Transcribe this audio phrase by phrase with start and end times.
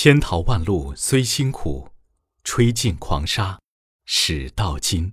[0.00, 1.88] 千淘万漉虽辛苦，
[2.44, 3.58] 吹尽狂沙
[4.04, 5.12] 始到金。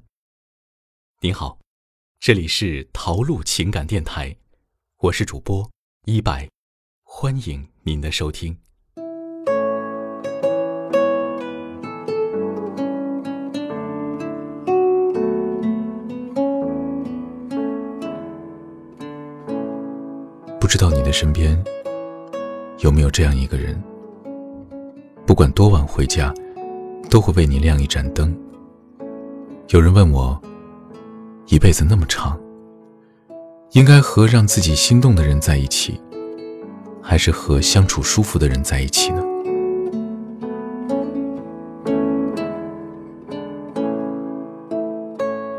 [1.21, 1.57] 您好，
[2.19, 4.37] 这里是陶路情感电台，
[4.97, 5.67] 我是主播
[6.03, 6.47] 一白，
[7.01, 8.55] 欢迎您的收听。
[20.59, 21.59] 不知道你的身边
[22.81, 23.83] 有没有这样一个人？
[25.35, 26.33] 不管多晚回家，
[27.09, 28.33] 都会为你亮一盏灯。
[29.67, 30.41] 有人问我，
[31.47, 32.39] 一辈子那么长，
[33.71, 35.99] 应该和让自己心动的人在一起，
[37.01, 39.21] 还是和相处舒服的人在一起呢？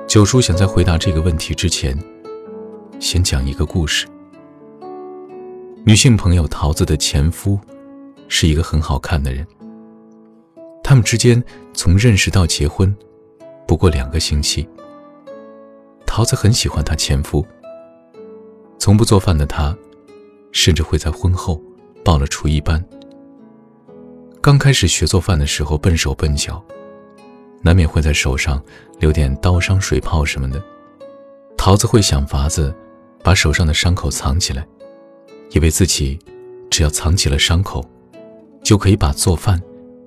[0.08, 1.94] 九叔想在回答这个问题之前，
[2.98, 4.06] 先讲一个故事。
[5.84, 7.60] 女性朋友桃子的前夫，
[8.26, 9.46] 是一个很好看的人。
[10.88, 11.42] 他们之间
[11.74, 12.96] 从认识到结婚，
[13.66, 14.64] 不过两个星期。
[16.06, 17.44] 桃子很喜欢她前夫。
[18.78, 19.76] 从不做饭的她，
[20.52, 21.60] 甚至会在婚后
[22.04, 22.80] 报了厨艺班。
[24.40, 26.64] 刚开始学做饭的时候笨手笨脚，
[27.62, 28.62] 难免会在手上
[29.00, 30.62] 留点刀伤、水泡什么的。
[31.58, 32.72] 桃子会想法子
[33.24, 34.64] 把手上的伤口藏起来，
[35.50, 36.16] 以为自己
[36.70, 37.84] 只要藏起了伤口，
[38.62, 39.60] 就可以把做饭。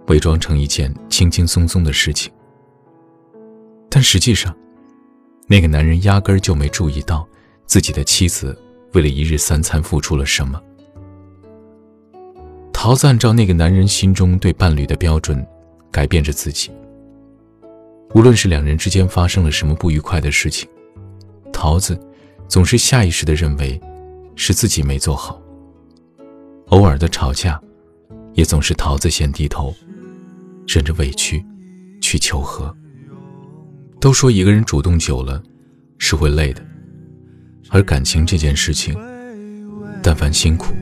[0.09, 2.31] 伪装成一件轻轻松松的事情，
[3.89, 4.55] 但实际上，
[5.47, 7.27] 那个男人压根儿就没注意到
[7.65, 8.57] 自己的妻子
[8.93, 10.61] 为了一日三餐付出了什么。
[12.73, 15.45] 桃子按照那个男人心中对伴侣的标准
[15.91, 16.71] 改变着自己。
[18.15, 20.67] 无论是两人之间发生了什么不愉快的事情，
[21.53, 21.99] 桃子
[22.47, 23.79] 总是下意识的认为
[24.35, 25.39] 是自己没做好。
[26.69, 27.61] 偶尔的吵架，
[28.33, 29.71] 也总是桃子先低头。
[30.71, 31.43] 忍着委屈，
[31.99, 32.71] 去求和。
[33.99, 35.41] 都说一个人主动久了，
[35.97, 36.63] 是会累的，
[37.69, 38.95] 而感情这件事情，
[40.03, 40.75] 但凡辛苦，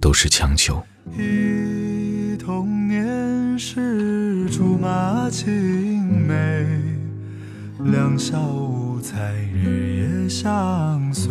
[0.00, 0.82] 都是强求。
[1.16, 6.66] 忆童年时竹马青梅，
[7.84, 11.30] 两小无猜日夜相随。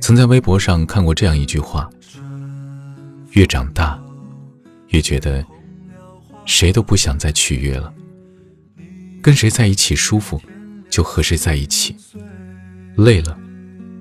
[0.00, 1.88] 曾在微博上看过这样一句话：
[3.32, 4.00] 越长大，
[4.88, 5.44] 越觉得
[6.46, 7.92] 谁都不想再取悦了，
[9.22, 10.40] 跟谁在一起舒服。
[10.90, 11.94] 就和谁在一起，
[12.96, 13.38] 累了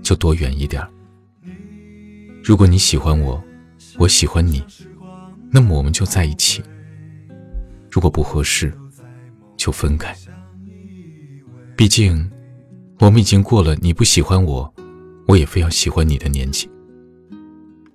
[0.02, 0.82] 就躲远一点。
[2.42, 3.44] 如果你喜欢我，
[3.98, 4.64] 我喜欢你，
[5.52, 6.62] 那么我们就在一起；
[7.92, 8.74] 如果不合适，
[9.58, 10.16] 就分开。
[11.76, 12.32] 毕竟，
[13.00, 14.74] 我们已经过了你不喜欢我，
[15.28, 16.70] 我也非要喜欢你的年纪。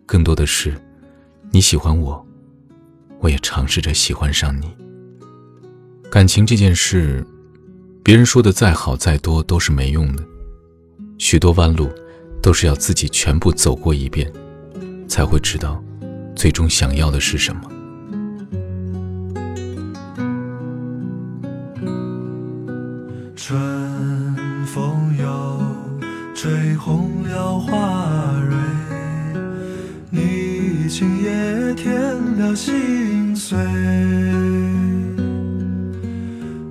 [0.06, 0.74] 更多的是，
[1.50, 2.24] 你喜欢我，
[3.20, 4.74] 我也尝试着喜欢上你。
[6.10, 7.26] 感情这件事。
[8.04, 10.24] 别人说的再好再多都是没用的，
[11.18, 11.88] 许多弯路
[12.42, 14.28] 都是要自己全部走过一遍，
[15.06, 15.80] 才会知道
[16.34, 17.62] 最终想要的是什么。
[32.54, 33.58] 心碎。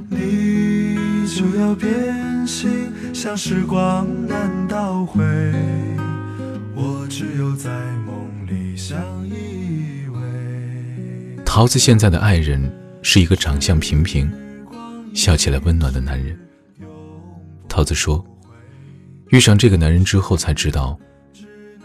[0.09, 5.24] 你就要变心，像时光难倒回。
[6.75, 7.70] 我只有在
[8.06, 8.97] 梦里相
[9.28, 11.44] 依偎。
[11.46, 12.72] 桃子现在的爱人
[13.02, 14.31] 是一个长相平平、
[15.14, 16.38] 笑起来温暖的男人。
[17.67, 18.26] 桃子说，
[19.29, 21.00] 遇上这个男人之后才知道，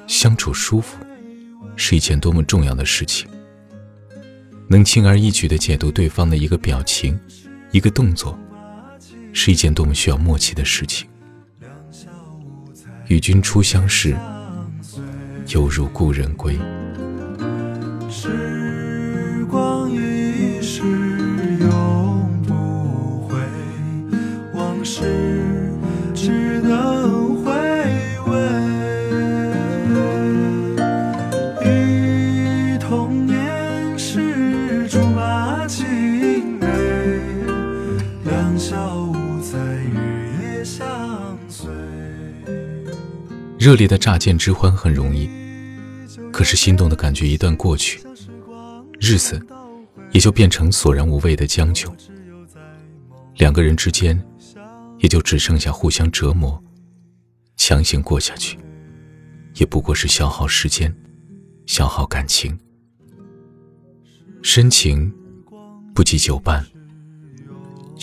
[0.06, 0.96] 相处舒服
[1.76, 3.28] 是一件多么重要的事情。
[4.68, 7.18] 能轻而易举地解读对方的一个表情、
[7.70, 8.38] 一个动作。
[9.38, 11.06] 是一件多么需要默契的事情。
[13.08, 14.16] 与君初相识，
[15.48, 16.58] 犹如故人归。
[18.08, 20.82] 时光一逝
[21.60, 23.36] 永不回，
[24.54, 25.35] 往事
[43.58, 45.28] 热烈的乍见之欢很容易，
[46.32, 48.00] 可是心动的感觉一旦过去，
[49.00, 49.44] 日子
[50.12, 51.92] 也就变成索然无味的将就。
[53.36, 54.22] 两个人之间，
[54.98, 56.62] 也就只剩下互相折磨，
[57.56, 58.58] 强行过下去，
[59.54, 60.94] 也不过是消耗时间，
[61.66, 62.56] 消耗感情。
[64.42, 65.12] 深情
[65.92, 66.64] 不及久伴，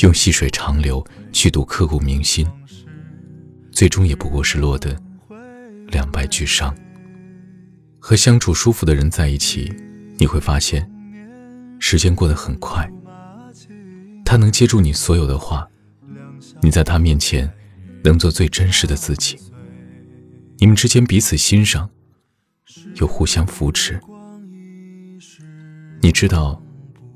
[0.02, 2.46] 用细水长流去赌刻骨铭心，
[3.74, 4.96] 最终也不过是落得
[5.88, 6.74] 两败俱伤。
[8.00, 9.74] 和相处舒服的人在一起，
[10.18, 10.88] 你会发现，
[11.80, 12.88] 时间过得很快。
[14.24, 15.68] 他能接住你所有的话，
[16.62, 17.52] 你在他面前
[18.04, 19.38] 能做最真实的自己。
[20.60, 21.90] 你们之间彼此欣赏，
[22.96, 24.00] 又互相扶持。
[26.00, 26.62] 你知道，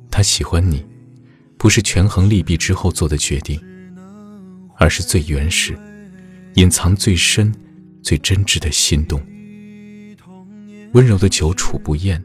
[0.10, 0.84] 他喜欢你，
[1.58, 3.62] 不是权衡利弊之后做的决定，
[4.78, 5.78] 而是最原始、
[6.58, 7.54] 隐藏最深、
[8.02, 9.22] 最真挚的心动。
[10.94, 12.20] 温柔的久处不厌，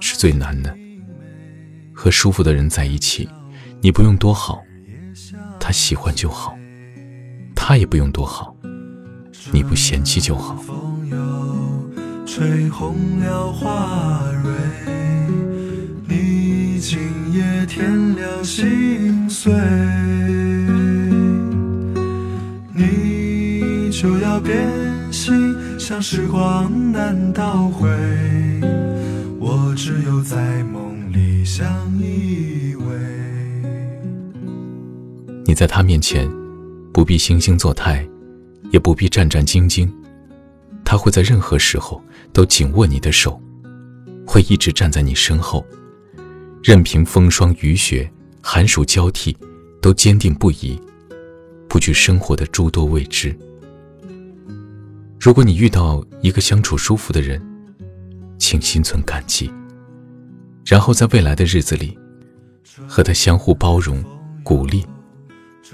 [0.00, 0.74] 是最难的。
[1.92, 3.28] 和舒服的人在一起。
[3.82, 4.62] 你不用多好，
[5.60, 6.56] 他喜欢就好；
[7.54, 8.56] 他也不用多好，
[9.52, 10.56] 你不嫌弃就好。
[10.56, 14.50] 风又吹红了花蕊，
[16.08, 16.98] 你今
[17.34, 19.52] 夜添了心碎，
[24.40, 24.68] 变
[25.12, 27.88] 心，像时光难倒回，
[29.38, 31.66] 我只有在梦里相
[31.98, 32.82] 依偎。
[35.44, 36.30] 你在他面前，
[36.92, 38.06] 不必惺惺作态，
[38.70, 39.90] 也不必战战兢兢，
[40.84, 42.02] 他会在任何时候
[42.32, 43.40] 都紧握你的手，
[44.26, 45.64] 会一直站在你身后，
[46.62, 48.10] 任凭风霜雨雪、
[48.42, 49.36] 寒暑交替，
[49.80, 50.80] 都坚定不移，
[51.68, 53.36] 不惧生活的诸多未知。
[55.20, 57.42] 如果你遇到一个相处舒服的人，
[58.38, 59.52] 请心存感激，
[60.64, 61.98] 然后在未来的日子里，
[62.86, 64.02] 和他相互包容、
[64.42, 64.84] 鼓励。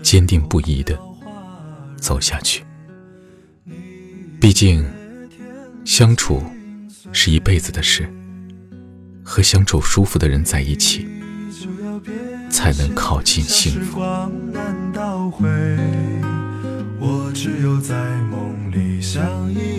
[0.02, 0.98] 坚定不移的
[1.96, 2.64] 走下去。
[4.40, 4.84] 毕竟，
[5.84, 6.42] 相处
[7.12, 8.12] 是一辈子的事，
[9.22, 11.06] 和相处舒服的人在一起，
[12.50, 14.00] 才能靠近幸福。
[17.34, 17.96] 只有在
[18.30, 19.73] 梦里相依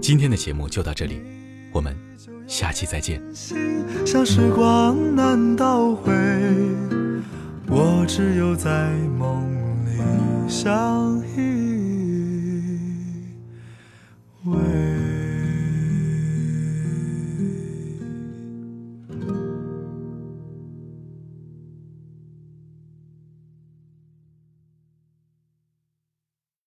[0.00, 1.20] 今天的节目就到这里，
[1.72, 1.94] 我们
[2.46, 3.22] 下期再见。
[4.06, 6.12] 像时光难倒回，
[7.68, 9.42] 我只有在梦
[9.86, 9.98] 里
[10.48, 11.73] 相依。